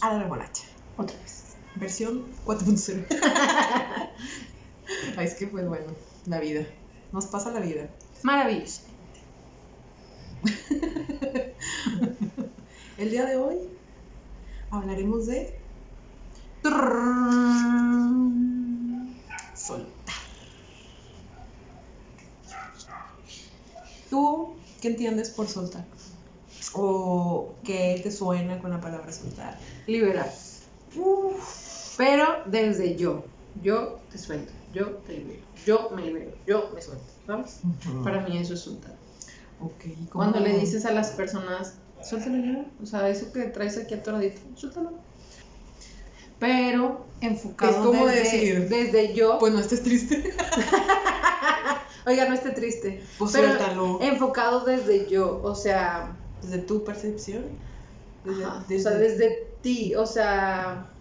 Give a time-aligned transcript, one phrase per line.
[0.00, 0.64] a la remolacha.
[0.96, 1.54] Otra vez.
[1.76, 3.06] Versión 4.0.
[5.16, 5.86] Ay, es que pues bueno,
[6.26, 6.66] la vida.
[7.12, 7.88] Nos pasa la vida.
[8.22, 8.82] Maravilloso.
[12.98, 13.56] El día de hoy
[14.70, 15.58] hablaremos de
[19.54, 20.14] soltar.
[24.08, 25.84] ¿Tú qué entiendes por soltar?
[26.72, 29.58] ¿O qué te suena con la palabra soltar?
[29.90, 30.32] Liberar.
[31.96, 33.24] Pero desde yo.
[33.62, 34.52] Yo te suelto.
[34.72, 35.40] Yo te libero.
[35.66, 36.32] Yo me libero.
[36.46, 37.04] Yo me suelto.
[37.26, 37.60] ¿Sabes?
[38.04, 38.94] Para mí eso es soltar.
[39.60, 42.64] Ok, ¿y cómo- Cuando le dices a las personas, suéltalo ya.
[42.82, 44.92] O sea, eso que traes aquí atoradito, suéltalo.
[46.38, 49.38] Pero enfocado Es como desde, decir, desde yo.
[49.38, 50.32] Pues no estés triste.
[52.06, 53.02] Oiga, no esté triste.
[53.18, 53.98] Pues pero suéltalo.
[54.00, 55.40] Enfocado desde yo.
[55.42, 57.44] O sea, Desde tu percepción.
[58.24, 60.94] Desde, Ajá, desde- O sea, desde ti, o sea,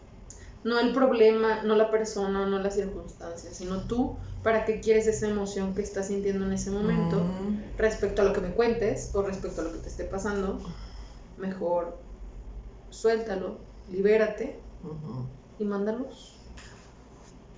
[0.64, 5.28] no el problema, no la persona, no las circunstancias, sino tú, ¿para qué quieres esa
[5.28, 7.78] emoción que estás sintiendo en ese momento Mm.
[7.78, 10.60] respecto a lo que me cuentes o respecto a lo que te esté pasando?
[11.38, 11.98] Mejor
[12.90, 14.60] suéltalo, libérate
[15.58, 16.38] y mándalos.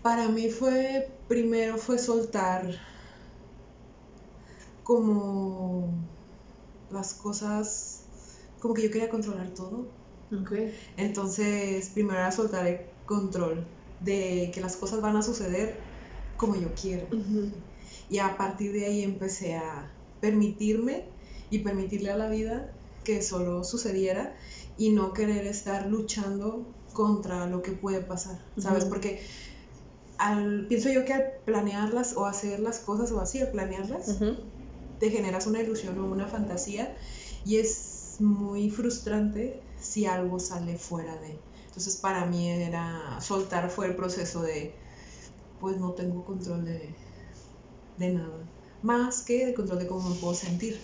[0.02, 2.65] Para mí fue, primero fue soltar
[4.83, 5.93] como
[6.89, 8.03] las cosas,
[8.59, 10.00] como que yo quería controlar todo.
[10.31, 10.53] Ok.
[10.97, 13.65] Entonces, primero era soltar el control
[13.99, 15.75] de que las cosas van a suceder
[16.37, 17.07] como yo quiero.
[18.09, 21.05] Y a partir de ahí empecé a permitirme
[21.49, 24.35] y permitirle a la vida que solo sucediera
[24.77, 28.85] y no querer estar luchando contra lo que puede pasar, ¿sabes?
[28.85, 29.21] Porque
[30.17, 34.19] al, pienso yo que al planearlas o hacer las cosas o así, al planearlas,
[34.99, 36.95] te generas una ilusión o una fantasía
[37.45, 37.91] y es
[38.22, 41.39] muy frustrante si algo sale fuera de.
[41.67, 44.76] Entonces para mí era soltar fue el proceso de
[45.59, 46.95] pues no tengo control de,
[47.98, 48.48] de nada,
[48.82, 50.80] más que de control de cómo me puedo sentir.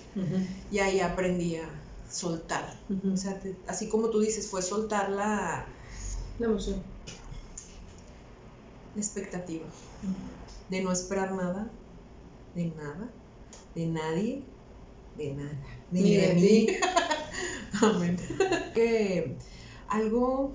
[0.72, 1.70] Y ahí aprendí a
[2.12, 2.80] soltar.
[3.14, 5.68] O sea, te- así como tú dices, fue soltar la,
[6.38, 6.84] La emoción.
[8.94, 9.68] la expectativa
[10.70, 11.72] de no esperar nada,
[12.54, 13.10] de nada,
[13.76, 14.46] de nadie,
[15.16, 15.60] de nada,
[15.92, 16.68] ni, Ni de, de mí.
[17.82, 18.18] Amén.
[18.74, 19.38] Que
[19.88, 20.52] algo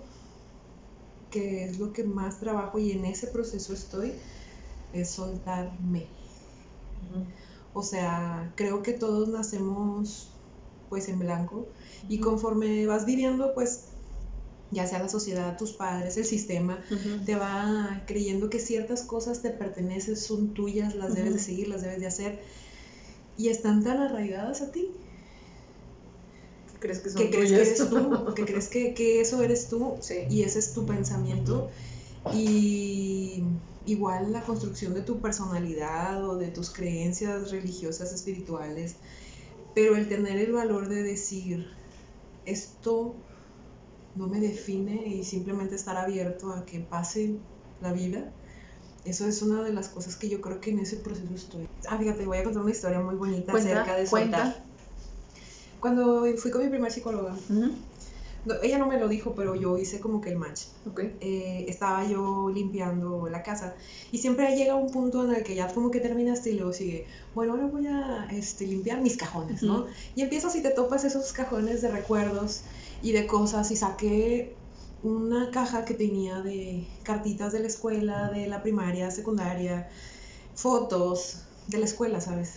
[1.30, 4.12] que es lo que más trabajo y en ese proceso estoy
[4.92, 6.06] es soltarme.
[7.72, 10.28] O sea, creo que todos nacemos
[10.88, 11.66] pues en blanco
[12.08, 13.86] y conforme vas viviendo pues
[14.70, 16.82] ya sea la sociedad, tus padres, el sistema,
[17.26, 21.82] te va creyendo que ciertas cosas te pertenecen, son tuyas, las debes de seguir, las
[21.82, 22.42] debes de hacer
[23.36, 24.88] y están tan arraigadas a ti
[26.82, 29.98] ¿Crees que son que crees que eres tú, que crees que, que eso eres tú
[30.00, 30.26] Sí.
[30.28, 31.70] y ese es tu pensamiento
[32.34, 33.44] y
[33.84, 38.96] igual la construcción de tu personalidad o de tus creencias religiosas, espirituales,
[39.74, 41.66] pero el tener el valor de decir
[42.44, 43.16] esto
[44.14, 47.38] no me define y simplemente estar abierto a que pase
[47.80, 48.32] la vida,
[49.04, 51.66] eso es una de las cosas que yo creo que en ese proceso estoy.
[51.88, 54.71] Ah, fíjate, voy a contar una historia muy bonita Cuenta, acerca de cuenta.
[55.82, 57.74] Cuando fui con mi primer psicóloga, Ujú.
[58.44, 60.60] no, ella no me lo dijo, pero yo hice como que el match.
[60.86, 61.00] Ok.
[61.20, 63.74] Eh, estaba yo limpiando la casa
[64.12, 67.08] y siempre llega un punto en el que ya como que terminaste y luego sigue,
[67.34, 69.80] bueno, ahora voy a este, limpiar mis cajones, ¿no?
[69.80, 69.86] Ujú.
[70.14, 72.62] Y empiezas y te topas esos cajones de recuerdos
[73.00, 74.56] y de cosas y saqué
[75.02, 79.88] una caja que tenía de cartitas de la escuela, de la primaria, secundaria,
[80.54, 82.50] fotos de la escuela, ¿sabes?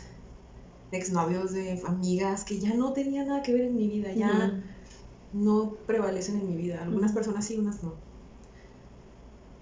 [0.92, 4.64] De exnovios, de amigas que ya no tenían nada que ver en mi vida, ya
[5.32, 6.82] no prevalecen en mi vida.
[6.84, 8.00] Algunas personas sí, unas no.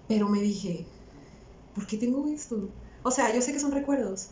[0.06, 0.86] Pero me dije,
[1.74, 2.70] ¿por qué tengo esto?
[3.02, 4.28] O sea, yo sé que son recuerdos,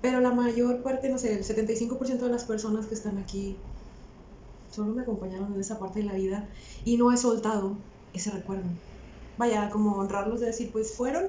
[0.00, 3.62] pero la mayor parte, no sé, el 75% de las personas que están aquí
[4.70, 6.48] solo me acompañaron en esa parte de la vida
[6.84, 7.78] y no he soltado
[8.12, 8.70] ese recuerdo.
[9.36, 11.24] Vaya, como honrarlos de decir, pues fueron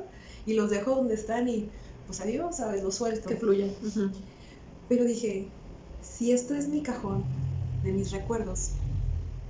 [0.45, 1.71] y los dejo donde están y
[2.05, 2.83] pues adiós, ¿sabes?
[2.83, 3.29] Los suelto.
[3.29, 3.67] Que fluya.
[3.81, 4.11] Ujú.
[4.87, 5.51] Pero dije,
[6.01, 7.25] si esto es mi cajón
[7.81, 8.71] de mis recuerdos,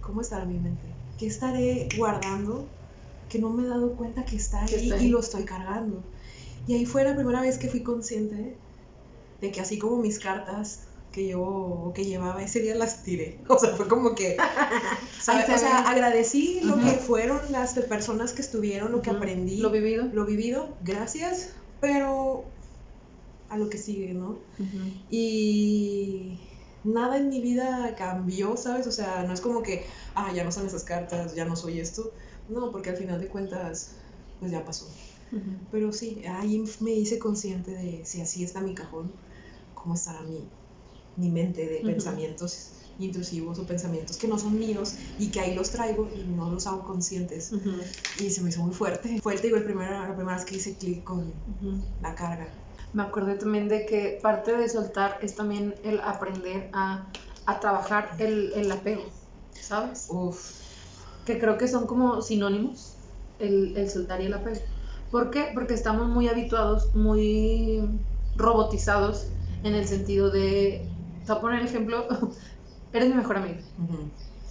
[0.01, 0.95] ¿cómo estará mi mente?
[1.18, 2.69] ¿Qué estaré guardando
[3.30, 6.03] que no me he dado cuenta que está ahí y lo estoy cargando?
[6.68, 8.57] Y ahí fue la primera vez que fui consciente
[9.41, 13.39] de que así como mis cartas que yo que llevaba ese día las tiré.
[13.50, 14.38] O sea, fue como que
[15.21, 19.69] se o sea, agradecí lo que fueron las personas que estuvieron, lo que aprendí, Lo
[19.69, 20.06] vivido.
[20.12, 22.52] lo vivido, gracias, pero
[23.53, 24.29] a lo que sigue, ¿no?
[24.59, 24.79] Ujú.
[25.09, 26.41] Y
[26.83, 28.88] nada en mi vida cambió, ¿sabes?
[28.88, 29.85] O sea, no es como que,
[30.15, 32.11] ah, ya no son esas cartas, ya no soy esto.
[32.47, 33.95] No, porque al final de cuentas,
[34.39, 34.88] pues ya pasó.
[35.71, 39.13] Pero sí, ahí me hice consciente de si así está mi cajón,
[39.73, 40.51] cómo estará mi,
[41.15, 42.69] mi mente de pensamientos
[43.00, 46.67] intrusivos o pensamientos que no son míos y que ahí los traigo y no los
[46.67, 47.51] hago conscientes.
[48.19, 49.19] Y se me hizo muy fuerte.
[49.23, 51.33] Fue, digo, el primero, la primera vez que hice clic con
[52.00, 52.62] la carga.
[52.93, 57.07] Me acordé también de que parte de soltar es también el aprender a,
[57.45, 59.03] a trabajar el, el, apego,
[59.51, 60.07] ¿sabes?
[60.09, 60.61] Uf.
[61.25, 62.95] Que creo que son como sinónimos,
[63.39, 64.59] el, el soltar y el apego.
[65.11, 65.49] ¿Por qué?
[65.53, 67.81] Porque estamos muy habituados, muy
[68.35, 69.27] robotizados
[69.63, 70.87] en el sentido de,
[71.25, 72.07] te voy a poner el ejemplo,
[72.93, 73.59] eres mi mejor amiga.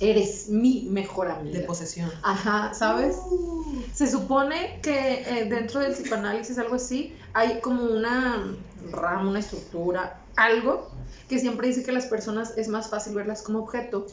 [0.03, 1.61] Eres mi mejor amiga.
[1.61, 2.11] De posesión.
[2.25, 3.17] Ajá, ¿sabes?
[3.31, 3.83] Uh.
[3.95, 8.53] Se supone que eh, dentro del psicoanálisis, algo así, hay como una
[8.91, 10.91] rama, una estructura, algo
[11.29, 14.07] que siempre dice que las personas es más fácil verlas como objeto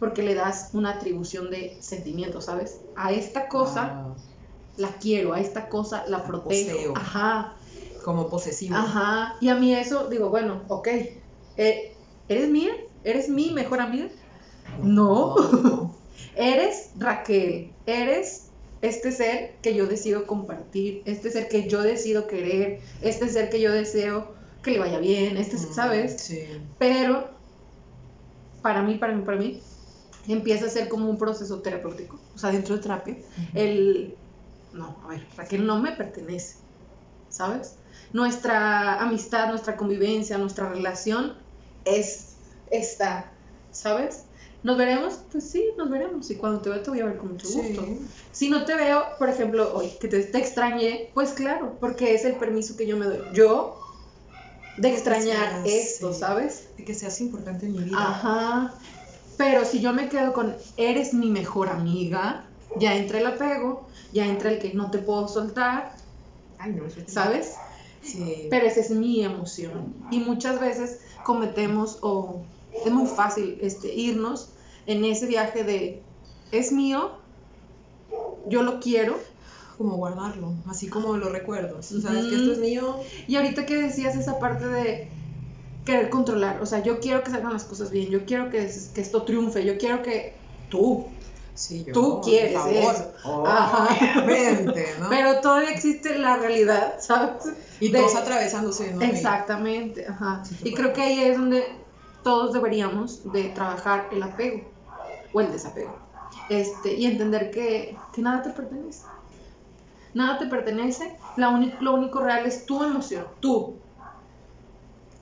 [0.00, 2.80] porque le das una atribución de sentimiento, ¿sabes?
[2.96, 4.14] A esta cosa ah.
[4.78, 6.96] la quiero, a esta cosa la protejo.
[6.96, 7.54] Ajá.
[8.02, 8.76] Como posesivo.
[8.76, 9.36] Ajá.
[9.40, 10.88] Y a mí eso, digo, bueno, ok,
[11.58, 11.94] eh,
[12.28, 12.72] ¿eres mía?
[13.04, 14.08] ¿Eres mi mejor amiga?
[14.82, 15.94] No.
[16.36, 17.72] eres Raquel.
[17.86, 18.48] Eres
[18.82, 23.60] este ser que yo decido compartir, este ser que yo decido querer, este ser que
[23.60, 26.20] yo deseo que le vaya bien, este, mm, ¿sabes?
[26.20, 26.44] Sí.
[26.78, 27.30] Pero
[28.60, 29.62] para mí, para mí, para mí,
[30.28, 33.16] empieza a ser como un proceso terapéutico, o sea, dentro de terapia,
[33.54, 34.14] el,
[34.72, 36.56] no, a ver, Raquel no me pertenece,
[37.30, 37.76] ¿sabes?
[38.12, 41.34] Nuestra amistad, nuestra convivencia, nuestra relación
[41.84, 42.36] es
[42.70, 43.30] está,
[43.70, 44.24] ¿sabes?
[44.64, 45.20] ¿Nos veremos?
[45.30, 46.30] Pues sí, nos veremos.
[46.30, 47.86] Y cuando te veo te voy a ver con mucho gusto.
[48.32, 52.24] Si no te veo, por ejemplo, hoy que te, te extrañé, pues claro, porque es
[52.24, 53.18] el permiso que yo me doy.
[53.34, 53.78] Yo
[54.78, 56.68] de extrañar esto, ¿sabes?
[56.78, 57.98] De que seas importante en mi vida.
[57.98, 58.74] Ajá.
[59.36, 62.46] Pero si yo me quedo con eres mi mejor amiga,
[62.78, 65.94] ya entra el apego, ya entra el que no te puedo soltar.
[66.58, 67.52] Ay, no, ¿Sabes?
[68.00, 68.46] Sí.
[68.48, 69.94] Pero esa es mi emoción.
[70.10, 72.40] Y muchas veces cometemos o
[72.82, 74.53] es muy fácil este, irnos
[74.86, 76.02] en ese viaje de
[76.52, 77.12] es mío,
[78.48, 79.18] yo lo quiero.
[79.78, 81.86] Como guardarlo, así como lo recuerdos.
[81.86, 83.00] Sabes que esto es mío.
[83.26, 85.08] Y ahorita que decías esa parte de
[85.84, 89.00] querer controlar, o sea, yo quiero que salgan las cosas bien, yo quiero que, que
[89.00, 90.34] esto triunfe, yo quiero que
[90.70, 91.06] tú,
[91.56, 93.12] Sí, yo, tú quieres eso.
[93.24, 95.08] Obviamente, ¿no?
[95.08, 97.44] Pero todavía existe la realidad, ¿sabes?
[97.78, 99.00] Y todos atravesándose, ¿no?
[99.02, 100.42] Exactamente, ajá.
[100.64, 101.64] y creo que ahí es donde
[102.24, 104.73] todos deberíamos de trabajar el apego
[105.34, 105.98] o el desapego.
[106.48, 109.02] Este, y entender que, que nada te pertenece.
[110.14, 111.50] Nada te pertenece, la
[111.80, 113.74] lo único real es tu emoción, tú,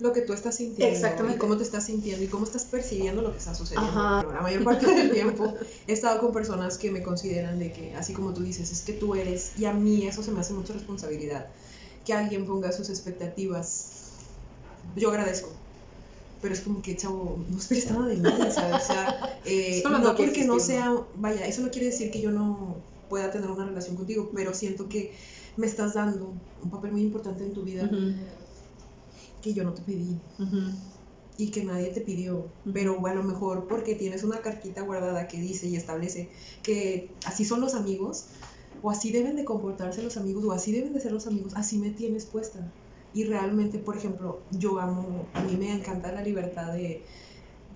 [0.03, 0.95] lo que tú estás sintiendo.
[0.95, 1.37] Exactamente.
[1.37, 3.93] Y cómo te estás sintiendo y cómo estás percibiendo lo que está sucediendo.
[3.95, 5.55] La mayor parte del tiempo
[5.87, 8.93] he estado con personas que me consideran de que, así como tú dices, es que
[8.93, 11.47] tú eres, y a mí eso se me hace mucha responsabilidad,
[12.05, 14.11] que alguien ponga sus expectativas.
[14.97, 15.51] Yo agradezco,
[16.43, 18.83] pero es como que, chavo, no esperes nada de mí, ¿sabes?
[18.83, 22.77] O sea, eh, no porque no sea, vaya, eso no quiere decir que yo no
[23.09, 25.15] pueda tener una relación contigo, pero siento que
[25.57, 27.89] me estás dando un papel muy importante en tu vida
[29.41, 30.19] que yo no te pedí.
[31.39, 35.41] Y que nadie te pidió, pero a lo mejor porque tienes una cartita guardada que
[35.41, 36.29] dice y establece
[36.63, 38.27] que así son los amigos,
[38.83, 41.79] o así deben de comportarse los amigos, o así deben de ser los amigos, así
[41.79, 42.73] me tienes puesta.
[43.15, 47.03] Y realmente, por ejemplo, yo amo, a mí me encanta la libertad de,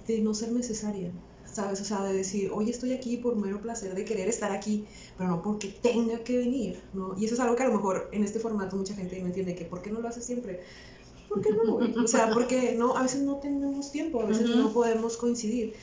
[0.07, 1.11] de no ser necesaria,
[1.45, 1.81] ¿sabes?
[1.81, 4.87] O sea, de decir, hoy estoy aquí por mero placer de querer estar aquí,
[5.19, 7.15] pero no porque tenga que venir, ¿no?
[7.19, 9.55] Y eso es algo que a lo mejor en este formato mucha gente no entiende,
[9.55, 10.61] que ¿por qué no lo haces siempre?
[11.29, 12.03] ¿Por qué no?
[12.03, 15.75] O sea, porque no, a veces no tenemos tiempo, a veces no podemos coincidir,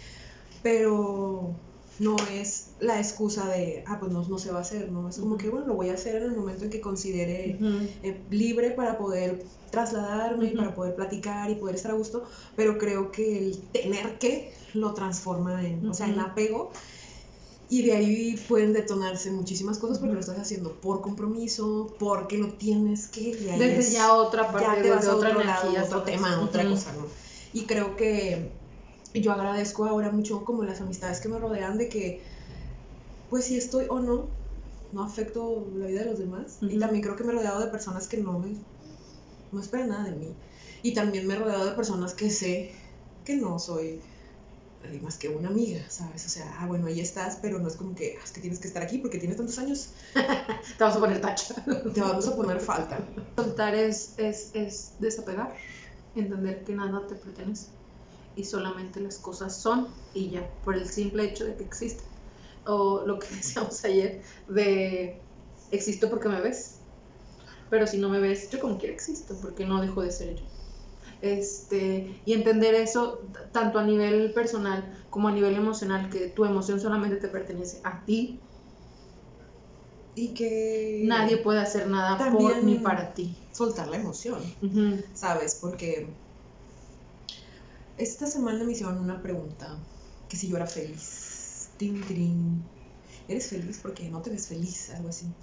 [0.64, 1.54] pero
[2.00, 5.10] no es la excusa de, ah, pues no, no se va a hacer, ¿no?
[5.10, 7.58] Es como que, bueno, lo voy a hacer en el momento en que considere
[8.04, 12.24] eh, libre para poder trasladarme, para poder platicar y poder estar a gusto,
[12.56, 16.72] pero creo que el tener que lo transforma en, o sea, en apego.
[17.70, 22.50] Y de ahí pueden detonarse muchísimas cosas porque lo estás haciendo por compromiso, porque lo
[22.50, 23.36] tienes que.
[23.36, 26.70] Desde ya otra parte, ya te vas a otra otro energía, lado, otro tema, otra
[26.70, 27.08] cosa, ¿no?
[27.52, 28.52] Y creo que
[29.22, 32.22] yo agradezco ahora mucho como las amistades que me rodean de que,
[33.30, 34.28] pues si estoy o no,
[34.92, 36.58] no afecto la vida de los demás.
[36.62, 38.56] Y también creo que me he rodeado de personas que no me,
[39.52, 40.34] no esperan nada de mí.
[40.82, 42.72] Y también me he rodeado de personas que sé
[43.24, 44.02] que no soy
[45.02, 46.26] más que una amiga, ¿sabes?
[46.26, 48.60] O sea, ah, bueno, ahí estás, pero no es como que, ah, es que tienes
[48.60, 49.90] que estar aquí porque tienes tantos años.
[50.14, 51.56] Te vamos a poner tacha.
[51.94, 53.00] Te vamos a poner falta.
[53.38, 55.56] Soltar es, es, es desapegar,
[56.16, 57.68] entender que nada te pertenece
[58.36, 62.08] y solamente las cosas son y ya, por el simple hecho de que existen.
[62.66, 65.22] O lo que decíamos ayer de
[65.72, 66.80] existo porque me ves,
[67.70, 70.46] pero si no me ves, yo como quiera existo, porque no dejo de ser yo.
[71.22, 73.20] Este, y entender eso
[73.52, 78.04] tanto a nivel personal como a nivel emocional, que tu emoción solamente te pertenece a
[78.06, 78.40] ti.
[80.16, 83.36] Y que nadie puede hacer nada por ni para ti.
[83.52, 84.44] Soltar la emoción,
[85.16, 85.58] ¿sabes?
[85.60, 86.23] Porque
[87.98, 89.78] esta semana me hicieron una pregunta,
[90.28, 91.70] que si yo era feliz.
[91.78, 92.64] Tin,
[93.28, 93.80] ¿Eres feliz?
[93.82, 95.34] Porque no te ves feliz, algo así.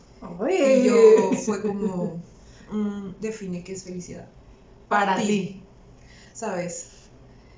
[0.51, 2.23] Y yo fue como,
[2.71, 4.29] mm, define qué es felicidad.
[4.89, 5.65] Para, ti.
[6.35, 6.89] ¿Sabes?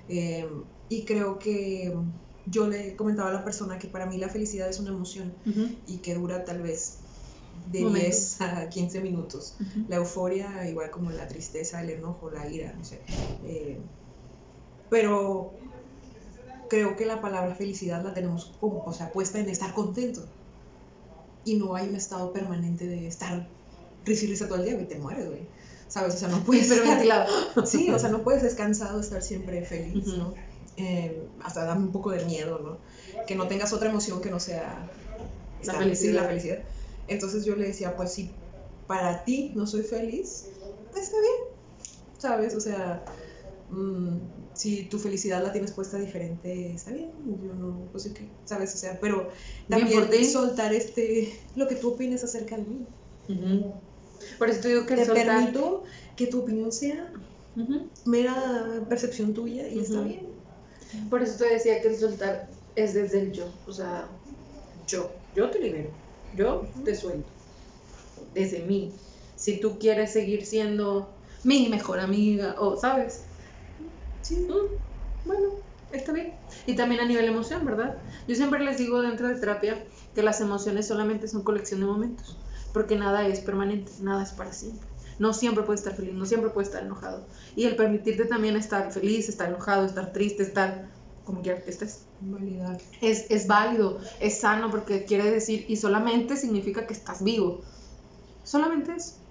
[0.08, 1.92] Em, y creo que
[2.46, 5.34] yo le comentaba a la persona que para mí la felicidad es una emoción
[5.86, 6.98] y que dura tal vez
[7.70, 9.56] de 10 a 15 minutos.
[9.88, 13.00] La euforia, igual como la tristeza, el enojo, la ira, no sé.
[13.44, 13.80] Eh,
[14.92, 15.54] pero
[16.68, 20.22] creo que la palabra felicidad la tenemos como, o sea, puesta en estar contento.
[21.46, 23.48] Y no hay un estado permanente de estar
[24.04, 25.48] risa todo el día y te mueres, güey.
[25.88, 26.16] ¿Sabes?
[26.16, 26.70] O sea, no puedes.
[26.70, 27.26] Estar,
[27.64, 30.34] sí, o sea, no puedes descansado estar siempre feliz, ¿no?
[30.76, 33.24] Eh, hasta da un poco de miedo, ¿no?
[33.24, 34.90] Que no tengas otra emoción que no sea
[35.64, 36.20] la felicidad.
[36.20, 36.58] la felicidad.
[37.08, 38.30] Entonces yo le decía, pues si
[38.86, 40.48] para ti no soy feliz,
[40.90, 41.54] pues está bien,
[42.18, 42.54] ¿sabes?
[42.54, 43.02] O sea,
[43.70, 44.18] mmm,
[44.54, 47.10] si tu felicidad la tienes puesta diferente, está bien,
[47.42, 48.74] yo no, no sé qué, ¿sabes?
[48.74, 49.30] O sea, pero
[49.68, 52.86] también soltar este, lo que tú opines acerca de mí.
[54.38, 55.84] Por eso te digo que te permito
[56.16, 57.12] que tu opinión sea
[58.04, 60.26] mera percepción tuya y está bien.
[61.08, 64.08] Por eso te decía que el soltar es desde el yo, o sea,
[64.86, 65.90] yo, yo te libero,
[66.34, 67.30] yo te suelto,
[68.34, 68.92] desde mí.
[69.36, 71.08] Si tú quieres seguir siendo
[71.42, 73.24] mi mejor amiga, o, ¿sabes?
[74.22, 74.46] Sí.
[74.48, 74.78] Mm,
[75.24, 75.48] bueno,
[75.90, 76.40] está bien.
[76.66, 78.02] Y también a nivel emoción, ¿verdad?
[78.26, 82.44] Yo siempre les digo dentro de terapia que las emociones solamente son colección de momentos,
[82.72, 84.88] porque nada es permanente, nada es para siempre.
[85.18, 87.28] No siempre puedes estar feliz, no siempre puedes estar enojado.
[87.54, 90.90] Y el permitirte también estar feliz, estar enojado, estar triste, estar
[91.24, 92.08] como quiera que estés.
[92.20, 92.78] Validar.
[93.00, 97.62] Es, es válido, es sano, porque quiere decir, y solamente significa que estás vivo.
[98.44, 99.21] Solamente eso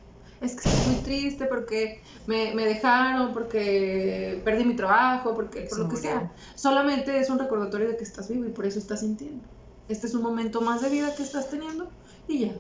[0.42, 5.80] es que estoy muy triste porque me, me dejaron, porque perdí mi trabajo, porque por
[5.80, 6.34] lo que sea.
[6.56, 9.44] Solamente es un recordatorio de que estás vivo y por eso estás sintiendo.
[9.88, 11.92] Este es un momento más de vida que estás teniendo
[12.28, 12.56] y ya.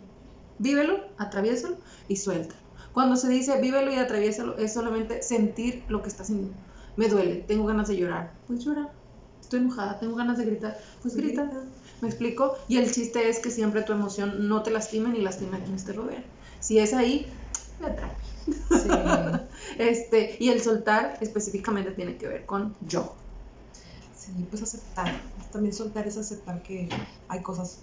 [0.59, 2.61] Vívelo, atraviésalo y suéltalo.
[2.93, 6.57] Cuando se dice vívelo y atraviésalo, es solamente sentir lo que estás sintiendo.
[6.97, 8.33] Me duele, tengo ganas de llorar.
[8.47, 8.89] Pues llora.
[9.39, 10.77] Estoy enojada, tengo ganas de gritar.
[11.01, 11.49] Pues grita.
[12.01, 12.57] ¿Me explico?
[12.67, 15.83] Y el chiste es que siempre tu emoción no te lastime ni lastime a quienes
[15.83, 16.23] te rodean.
[16.59, 17.27] Si es ahí,
[19.77, 23.15] este, y el soltar específicamente tiene que ver con yo.
[24.15, 25.21] Sí, pues aceptar.
[25.51, 26.89] También soltar es aceptar que
[27.27, 27.79] hay cosas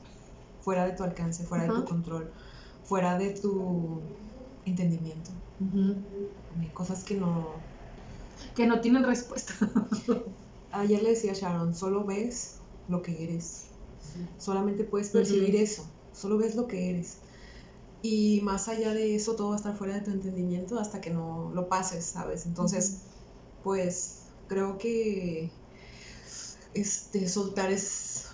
[0.60, 2.30] fuera de tu alcance, fuera de tu control,
[2.84, 4.00] fuera de tu
[4.64, 5.30] entendimiento.
[6.60, 7.54] Hay cosas que no...
[8.54, 9.54] Que no tienen respuesta.
[10.72, 13.66] Ayer le decía a Sharon, solo ves lo que eres.
[14.38, 15.84] Solamente puedes percibir eso.
[16.12, 17.18] Solo ves lo que eres.
[18.02, 21.10] Y más allá de eso, todo va a estar fuera de tu entendimiento hasta que
[21.10, 22.46] no lo pases, ¿sabes?
[22.46, 23.02] Entonces,
[23.62, 25.50] pues creo que
[26.74, 28.26] este, soltar es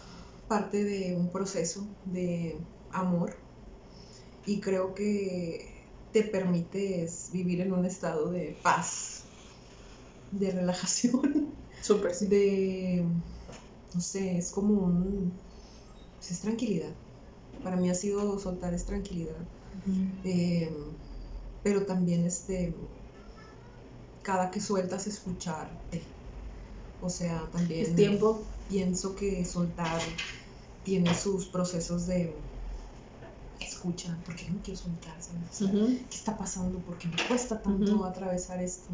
[0.49, 2.59] parte de un proceso de
[2.91, 3.35] amor
[4.47, 5.73] y creo que
[6.13, 9.23] te permite vivir en un estado de paz,
[10.31, 11.55] de relajación,
[11.85, 12.17] Súper.
[12.17, 13.05] De,
[13.95, 15.33] no sé, es como un,
[16.17, 16.95] pues, es tranquilidad.
[17.65, 19.49] Para mí ha sido soltar es tranquilidad.
[20.23, 20.71] Eh,
[21.63, 22.75] pero también este,
[24.23, 26.07] cada que sueltas escucharte.
[27.01, 28.47] O sea, también tiempo.
[28.69, 30.01] pienso que soltar
[30.85, 32.35] tiene sus procesos de
[33.61, 35.15] escucha, porque no quiero soltar?
[35.59, 36.79] ¿Qué está pasando?
[36.81, 38.91] ¿Por qué me cuesta tanto atravesar esto?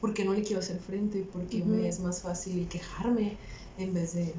[0.00, 1.28] ¿Por qué no le quiero hacer frente?
[1.32, 3.38] Porque me es más fácil quejarme
[3.76, 4.34] en vez de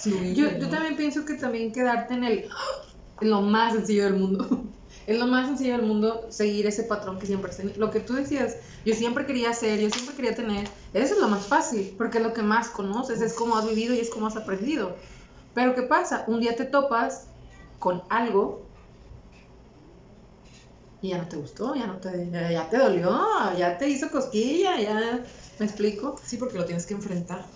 [0.00, 0.34] fluir.
[0.34, 2.48] Yo, yo también pienso que también quedarte en el
[3.20, 4.46] lo más sencillo del mundo.
[5.06, 8.14] es lo más sencillo del mundo seguir ese patrón que siempre has Lo que tú
[8.14, 12.18] decías, yo siempre quería hacer, yo siempre quería tener, eso es lo más fácil, porque
[12.18, 14.96] es lo que más conoces, es cómo has vivido y es cómo has aprendido.
[15.54, 16.24] Pero ¿qué pasa?
[16.28, 17.28] Un día te topas
[17.78, 18.70] con algo
[21.00, 23.20] y ya no te gustó, ya no te, ya te dolió,
[23.56, 25.24] ya te hizo cosquilla, ya,
[25.58, 26.14] ¿me explico?
[26.22, 27.46] Sí, porque lo tienes que enfrentar.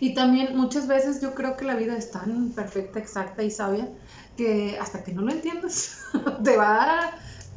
[0.00, 3.88] Y también muchas veces yo creo que la vida es tan perfecta, exacta y sabia
[4.36, 5.96] que hasta que no lo entiendas,
[6.44, 7.10] te va,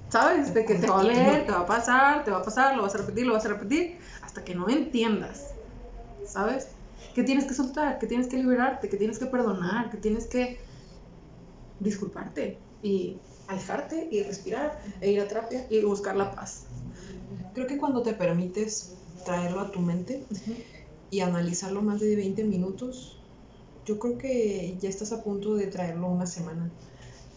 [0.10, 0.54] ¿sabes?
[0.54, 2.84] De que te va a leer, te va a pasar, te va a pasar, lo
[2.84, 5.54] vas a repetir, lo vas a repetir, hasta que no entiendas,
[6.26, 6.68] ¿sabes?
[7.14, 10.60] que tienes que soltar, que tienes que liberarte, que tienes que perdonar, que tienes que
[11.80, 16.66] disculparte y alejarte y respirar e ir a terapia y buscar la paz.
[17.54, 18.96] Creo que cuando te permites
[19.26, 20.26] traerlo a tu mente
[21.12, 23.20] y analizarlo más de 20 minutos,
[23.86, 26.72] yo creo que ya estás a punto de traerlo una semana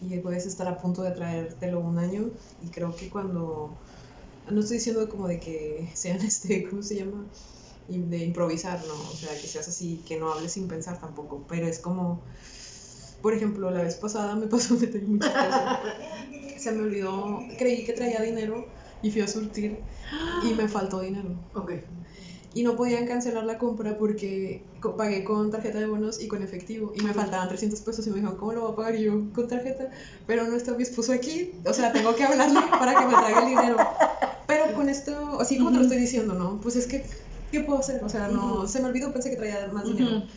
[0.01, 3.77] y puedes estar a punto de traértelo un año y creo que cuando
[4.49, 7.25] no estoy diciendo como de que sean este, ¿cómo se llama?
[7.87, 11.67] De improvisar, no, o sea, que seas así, que no hables sin pensar tampoco, pero
[11.67, 12.23] es como,
[13.21, 15.81] por ejemplo, la vez pasada me pasó, me tengo mucha
[16.57, 18.65] se me olvidó, creí que traía dinero
[19.01, 19.77] y fui a surtir
[20.49, 21.29] y me faltó dinero.
[21.53, 21.73] Ok.
[22.55, 24.63] Y no podían cancelar la compra porque
[24.97, 26.93] pagué con tarjeta de bonos y con efectivo.
[26.95, 29.11] Y me faltaban 300 pesos y me dijo, ¿cómo lo voy a pagar Y yo?
[29.33, 29.89] Con tarjeta.
[30.25, 31.51] Pero no está mi esposo aquí.
[31.67, 33.75] O sea, tengo que hablarle para que me traiga el dinero.
[34.47, 36.61] Pero con esto, así como te lo estoy diciendo, ¿no?
[36.61, 37.05] Pues es que,
[37.51, 38.01] ¿qué puedo hacer?
[38.05, 40.17] O sea, no, se me olvidó, pensé que traía más dinero.
[40.19, 40.27] Ujú.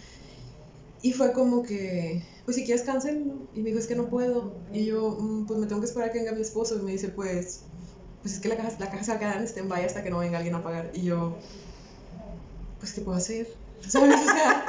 [1.00, 4.56] Y fue como que, pues si quieres cancel, Y me dijo, es que no puedo.
[4.72, 6.76] Y yo, "Mm, pues me tengo que esperar a que venga mi esposo.
[6.76, 7.60] Y me dice, pues,
[8.22, 10.10] pues es que la caja, la caja se va a quedar en stand-by hasta que
[10.10, 10.90] no venga alguien a pagar.
[10.94, 11.38] Y yo,
[12.78, 13.46] pues, ¿qué puedo hacer?
[13.86, 14.14] ¿Sabes?
[14.20, 14.64] O sea,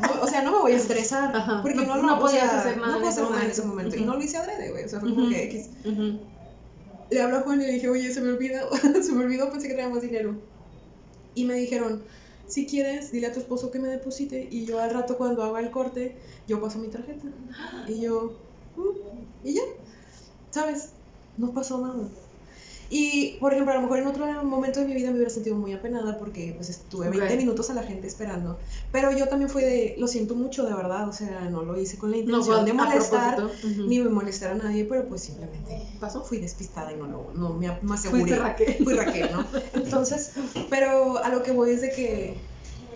[0.00, 1.34] no, o sea, no me voy a estresar.
[1.36, 1.60] Ajá.
[1.62, 3.62] Porque No- no, no o podías sea, hacer nada No ese hacer nada en ese
[3.62, 3.96] momento.
[3.96, 4.84] Y no lo hice adrede, güey.
[4.84, 5.30] O sea, fue como Ujú.
[5.30, 5.70] que X.
[7.10, 8.68] Le hablo a Juan y le dije, oye, se me olvidó,
[9.02, 10.40] se me olvidó, pensé que traía más dinero.
[11.34, 12.04] Y me dijeron,
[12.46, 15.60] si quieres, dile a tu esposo que me deposite y yo al rato cuando haga
[15.60, 17.26] el corte, yo paso mi tarjeta.
[17.88, 18.38] Y yo,
[18.76, 19.62] "Mm", y ya,
[20.50, 20.90] ¿sabes?
[21.36, 22.08] No pasó nada.
[22.92, 25.54] Y, por ejemplo, a lo mejor en otro momento de mi vida me hubiera sentido
[25.54, 27.36] muy apenada porque pues estuve 20 Ok.
[27.36, 28.58] minutos a la gente esperando.
[28.90, 31.98] Pero yo también fui de, lo siento mucho, de verdad, o sea, no lo hice
[31.98, 33.68] con la No intención fue de molestar, propósito.
[33.68, 33.82] Ujú.
[33.88, 36.24] ni me molestar a nadie, pero pues simplemente ¿Pasó?
[36.24, 38.22] fui despistada y no, lo, no me, me aseguré.
[38.22, 38.76] Fuiste Raquel.
[38.82, 39.46] Fui Raquel, ¿no?
[39.74, 40.32] Entonces,
[40.68, 42.34] pero a lo que voy es de que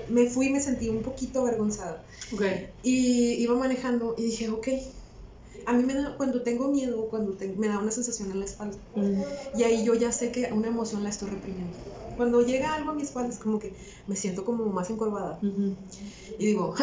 [0.09, 2.05] me fui y me sentí un poquito avergonzada.
[2.33, 2.43] Ok.
[2.83, 4.68] Y iba manejando y dije, ok,
[5.66, 8.44] a mí me da, cuando tengo miedo, cuando te- me da una sensación en la
[8.44, 8.77] espalda.
[8.94, 9.24] Ujú.
[9.57, 11.77] Y ahí yo ya sé que una emoción la estoy reprimiendo.
[12.16, 15.38] Cuando llega algo a mi espalda es como que me siento como más encorvada.
[15.42, 15.77] Ujú.
[16.38, 16.74] Y digo,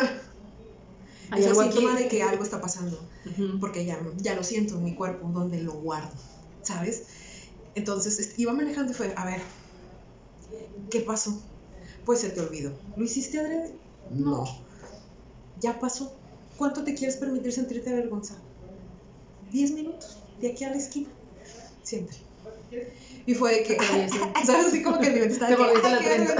[1.31, 1.77] Hay es algo un aquí.
[1.77, 2.97] síntoma de que algo está pasando.
[3.25, 3.59] Ujú.
[3.59, 6.15] Porque ya, ya lo siento en mi cuerpo, donde lo guardo,
[6.63, 7.03] ¿sabes?
[7.75, 9.41] Entonces es- iba manejando y fue, a ver,
[10.89, 11.41] ¿qué pasó?
[12.05, 12.71] Pues se te olvidó.
[12.97, 13.79] ¿Lo hiciste adrede?
[14.09, 14.43] No.
[15.61, 16.11] Ya pasó.
[16.57, 18.41] ¿Cuánto te quieres permitir sentirte avergonzado?
[19.51, 21.09] Diez minutos, de aquí a la esquina.
[21.83, 22.15] Siempre.
[23.25, 23.77] Y fue de que.
[24.45, 24.67] ¿sabes?
[24.67, 26.35] Así como que mi mente estaba Te de que, volviste "Ay, la qué 30.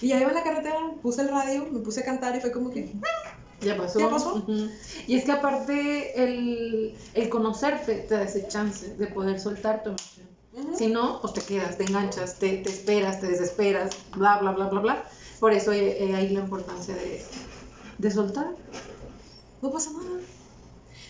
[0.00, 2.52] Y ya iba en la carretera, puse el radio, me puse a cantar y fue
[2.52, 2.92] como que,
[3.60, 3.98] Ya pasó.
[3.98, 4.34] Ya pasó.
[4.34, 4.68] Ujú.
[5.06, 9.90] Y es que aparte el, el conocerte te da ese chance de poder soltar tu
[9.90, 10.28] emoción.
[10.52, 10.76] "Ujú".
[10.76, 14.68] Si no, pues te quedas, te enganchas, te, te esperas, te desesperas, bla, bla, bla,
[14.68, 15.08] bla, bla.
[15.40, 17.24] Por eso eh, eh, hay la importancia de,
[17.98, 18.48] de soltar.
[19.62, 20.20] no pasa nada.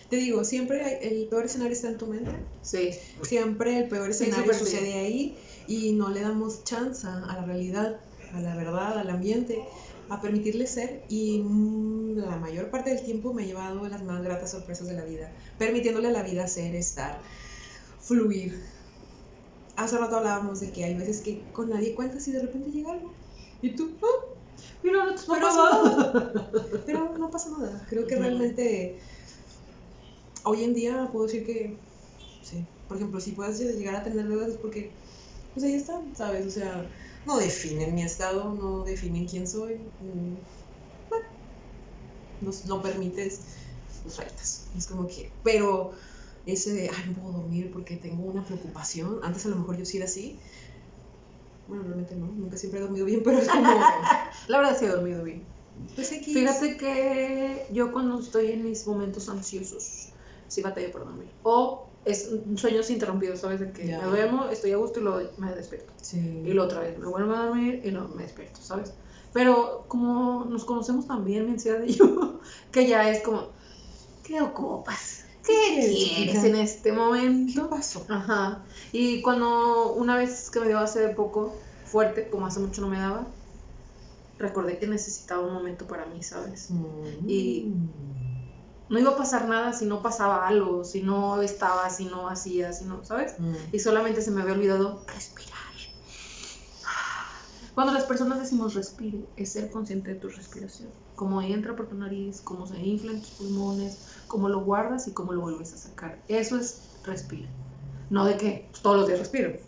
[0.09, 2.31] Te digo, siempre el peor escenario está en tu mente.
[2.61, 2.91] Sí.
[3.23, 4.59] Siempre el peor escenario sí.
[4.59, 7.99] sucede ahí y no le damos chance a la realidad,
[8.33, 9.59] a la verdad, al ambiente,
[10.09, 11.03] a permitirle ser.
[11.09, 14.93] Y mm, la mayor parte del tiempo me ha llevado las más gratas sorpresas de
[14.93, 17.21] la vida, permitiéndole a la vida ser, estar,
[17.99, 18.63] fluir.
[19.75, 22.93] Hace rato hablábamos de que hay veces que con nadie cuentas y de repente llega
[22.93, 23.13] algo.
[23.61, 24.36] Y tú, "Ah,
[24.83, 26.51] Mira, no te no pasa nada.
[26.85, 27.85] Pero no pasa nada.
[27.89, 28.99] Creo que realmente
[30.43, 31.79] hoy en día puedo decir que,
[32.41, 34.95] sí, por ejemplo, si puedes llegar a tener deudas es porque,
[35.53, 36.45] pues ahí están, ¿sabes?
[36.45, 36.89] O sea,
[37.25, 39.91] no definen mi estado, no definen quién soy.
[39.99, 40.47] bueno,
[42.39, 43.45] no, no permites,
[44.01, 44.69] pues sueltas.
[44.75, 45.91] Es como que, pero
[46.45, 49.85] ese de, ay, no puedo dormir porque tengo una preocupación, antes a lo mejor yo
[49.85, 50.39] sí era así.
[51.67, 53.63] Bueno, realmente no, nunca siempre he dormido bien, pero es como,
[54.47, 55.47] La verdad sí he dormido bien.
[55.95, 56.33] pues X.
[56.33, 60.13] Fíjate que yo cuando estoy en mis momentos ansiosos,
[60.47, 61.29] sí batallo por dormir.
[61.43, 63.59] O es sueños interrumpidos, ¿sabes?
[63.59, 65.91] De que me duermo, estoy a gusto y luego me despierto.
[66.01, 66.17] Sí.
[66.17, 68.93] Y luego otra vez me vuelvo a dormir y luego me despierto, ¿sabes?
[69.33, 72.39] Pero como nos conocemos tan bien, mi ansiedad y yo,
[72.71, 73.51] que ya es como,
[74.23, 75.26] ¿qué ocupas?
[75.47, 77.69] ¿Qué quieres, en este ¿Qué momento?
[77.69, 78.05] pasó?
[78.09, 78.65] Ajá.
[78.91, 81.55] Y cuando una vez que me dio hace poco,
[81.85, 83.27] fuerte, como hace mucho no me daba,
[84.37, 86.69] recordé que necesitaba un momento para mí, ¿sabes?
[87.27, 87.73] Y-
[88.89, 92.71] No iba a pasar nada si no pasaba algo, si no estaba, si no hacía,
[92.71, 93.33] si no, ¿sabes?
[93.73, 95.66] Y solamente se me había olvidado respirar.
[97.77, 100.89] Cuando las personas decimos respire, es ser consciente de tu respiración.
[101.13, 105.31] Cómo entra por tu nariz, cómo se inflan tus pulmones, cómo lo guardas y cómo
[105.31, 106.19] lo vuelves a sacar.
[106.27, 107.47] Eso es respira.
[108.09, 109.59] No de que pues, todos los días respiro.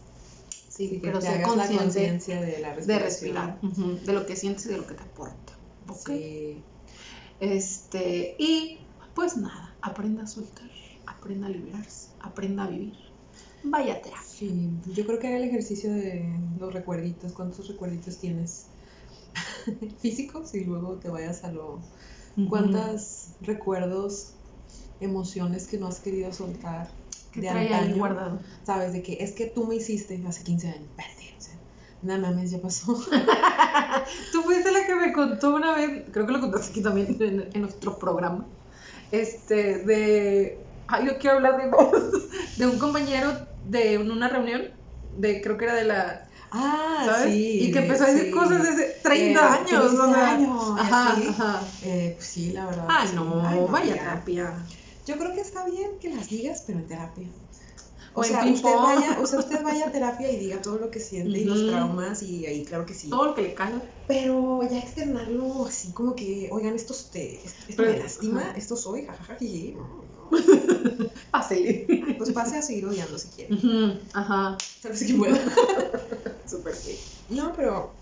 [0.49, 4.77] Sí, pero ser la consciente de la de respirar, de lo que sientes y de
[4.77, 5.53] lo que te aporta.
[6.03, 6.63] Sí.
[7.39, 8.79] Este, y
[9.13, 10.71] pues nada, aprenda a soltar,
[11.05, 13.08] aprenda a liberarse, aprenda a vivir.
[13.63, 14.23] Vaya terapia.
[14.25, 16.25] Sí, yo creo que haga el ejercicio de
[16.59, 18.67] los recuerditos, cuántos recuerditos tienes
[19.99, 21.79] físicos y luego te vayas a lo...
[22.47, 24.33] ¿Cuántos recuerdos,
[25.01, 26.89] emociones que no has querido soltar
[27.33, 27.97] que de antaño?
[27.97, 28.39] guardado.
[28.63, 31.55] Sabes, de que es que tú me hiciste hace 15 años, espérate, o sea,
[32.01, 32.93] nada mames, ya pasó.
[34.31, 37.49] Tú fuiste la que me contó una vez, creo que lo contaste aquí también en,
[37.51, 38.45] en nuestro programa,
[39.11, 42.28] este, de, ay, yo quiero hablar de vos,
[42.59, 43.31] de un compañero
[43.65, 44.61] de una reunión,
[45.17, 47.33] de, creo que era de la, Ah, ¿sabes?
[47.33, 47.59] sí.
[47.61, 51.61] y que empezó a decir cosas desde 30 Eh, años, o 30 sea, años, ajá.
[51.83, 52.87] Eh, pues sí, la verdad.
[53.07, 53.15] Sí.
[53.15, 54.01] no, Ay, vaya ya.
[54.01, 54.53] terapia.
[55.05, 57.27] Yo creo que está bien que las digas, pero en terapia.
[58.15, 60.89] O, O sea, usted vaya, o sea, usted vaya a terapia y diga todo lo
[60.89, 63.09] que siente y los traumas y ahí claro que sí.
[63.09, 63.81] Todo lo que le caiga.
[64.07, 68.57] Pero ya externarlo así como que, oigan, esto, te, esto, esto Pero- me lastima, ajá.
[68.57, 69.37] esto soy, jajaja.
[71.31, 71.85] Pásele.
[72.17, 73.53] Pues pase a seguir odiando si quiere.
[73.55, 74.57] Ujú, Ajá.
[74.81, 75.37] Sabes que pueda.
[76.47, 76.99] Súper sí.
[77.29, 77.95] No, pero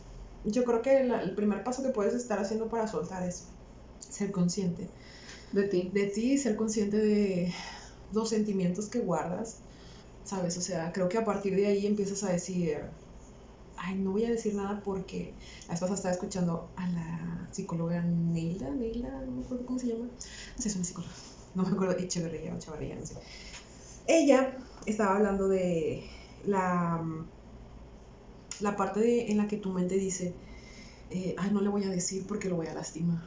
[0.43, 3.47] yo creo que la- el primer paso que puedes estar haciendo para soltar es
[3.99, 4.93] ser consciente
[5.51, 5.91] De ti.
[5.93, 7.53] de ti ser consciente de
[8.11, 9.59] los sentimientos que guardas,
[10.23, 10.57] ¿sabes?
[10.57, 12.79] O sea, creo que a partir de ahí empiezas a decir,
[13.75, 15.37] ay, no voy a decir nada porque
[15.67, 19.87] la vez pasada estaba escuchando a la psicóloga Neila, Neila, no me acuerdo cómo se
[19.87, 21.13] llama, no sé, es una psicóloga,
[21.57, 23.15] no me acuerdo, Echeverría o Chavarría, no sé.
[24.07, 26.09] Ella estaba hablando de
[26.45, 27.03] la,
[28.59, 30.39] la parte de- en la que tu mente dice,
[31.09, 33.23] eh, ay, no le voy a decir porque lo voy a lastimar,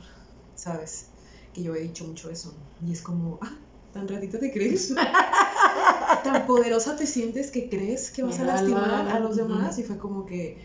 [0.54, 1.10] ¿sabes?
[1.52, 2.56] Que yo he dicho mucho eso.
[2.80, 3.58] Y es como, ah,
[3.92, 4.94] tan ratito te crees.
[6.24, 9.78] tan poderosa te sientes que crees que vas a lastimar la- a los demás.
[9.78, 10.64] Y fue como que,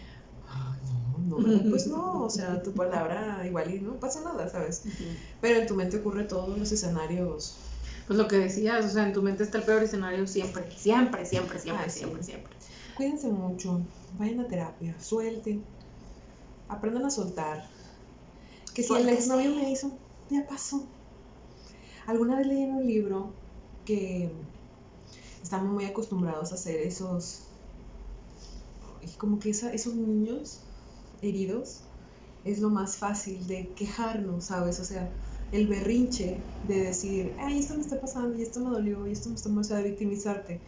[1.70, 4.84] pues no, o sea, tu palabra igual y no pasa nada, ¿sabes?
[5.42, 7.58] Pero en tu mente ocurre todos los escenarios.
[8.08, 11.26] Pues lo que decías, o sea, en tu mente está el peor escenario siempre, siempre,
[11.26, 12.00] siempre, siempre, sí.
[12.00, 12.54] siempre, siempre.
[12.96, 13.82] Cuídense mucho,
[14.14, 15.66] vayan a terapia, suelten,
[16.68, 17.64] aprendan a soltar.
[18.74, 19.18] Que si el Suéltese.
[19.20, 20.88] exnovio me hizo, ya pasó.
[22.06, 23.34] Alguna vez leí en un libro
[23.86, 24.32] que
[25.42, 27.42] estamos muy acostumbrados a hacer esos,
[29.18, 30.65] como que esa- esos niños
[31.30, 31.90] heridos
[32.44, 34.80] es lo más fácil de quejarnos, ¿sabes?
[34.80, 35.16] O sea,
[35.52, 39.30] el berrinche de decir, ay, esto me está pasando y esto me dolió y esto
[39.30, 40.64] me está, o sea, de victimizarte.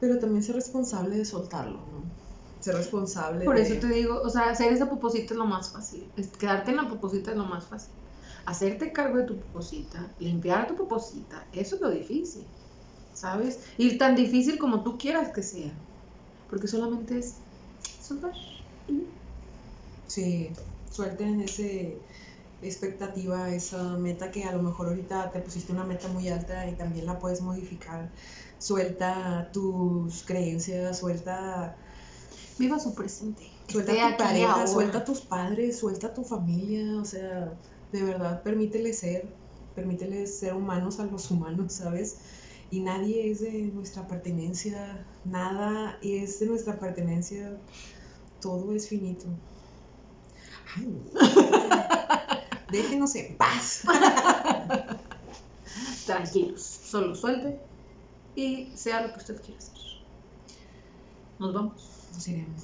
[0.00, 2.10] Pero también ser responsable de soltarlo, ¿no?
[2.58, 3.62] Ser responsable Por de...
[3.62, 6.12] eso te digo, o sea, hacer esa poposita es lo más fácil.
[6.16, 7.94] Es- Quedarte en la poposita es lo más fácil.
[8.46, 12.54] Hacerte cargo de tu poposita, limpiar tu poposita, eso es lo difícil,
[13.12, 13.60] ¿sabes?
[13.78, 15.78] Y tan difícil como tú quieras que sea.
[16.48, 17.44] Porque solamente es
[18.00, 18.32] soltar.
[20.06, 20.54] Sí,
[20.90, 22.04] suelten ese
[22.60, 26.76] expectativa, esa meta que a lo mejor ahorita te pusiste una meta muy alta y
[26.76, 28.12] también la puedes modificar.
[28.58, 31.78] Suelta tus creencias, suelta,
[32.58, 33.44] Viva su presente.
[33.68, 34.66] suelta tu pareja, ahora.
[34.66, 37.58] suelta a tus padres, suelta a tu familia, o sea,
[37.92, 39.38] de verdad, permítele ser,
[39.74, 42.18] permíteles ser humanos a los humanos, ¿sabes?
[42.70, 47.60] Y nadie es de nuestra pertenencia, nada es de nuestra pertenencia,
[48.40, 49.26] todo es finito.
[50.76, 51.02] Ay,
[52.70, 53.82] déjenos en paz.
[56.06, 57.60] Tranquilos, solo suelte
[58.34, 59.74] y sea lo que usted quiera hacer.
[61.38, 61.88] Nos vamos.
[62.12, 62.62] Nos iremos,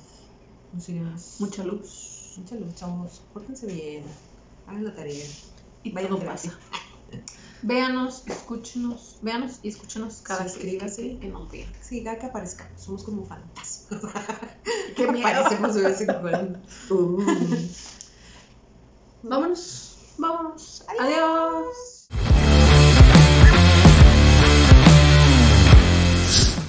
[0.72, 1.36] nos iremos.
[1.40, 2.34] Mucha luz.
[2.36, 3.22] Mucha luz, chavos.
[3.32, 4.04] Pórtense bien,
[4.66, 5.24] hagan la tarea.
[5.82, 6.58] Y Vayan todo pasa.
[7.66, 11.02] Véanos, escúchenos, véanos y escúchenos cada que, que, Suscríbase.
[11.02, 11.68] que- que nos vean.
[11.82, 14.00] Sí, cada que aparezcamos, somos como fantasmas.
[14.96, 15.26] Qué miedo.
[15.28, 16.58] Aparecemos de vez en cuando.
[16.90, 17.22] Uh.
[19.24, 20.84] Vámonos, vámonos.
[20.88, 22.06] Adiós.
[22.12, 22.45] Adiós.